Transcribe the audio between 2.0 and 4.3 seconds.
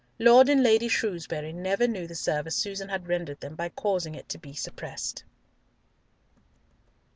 the service Susan had rendered them by causing it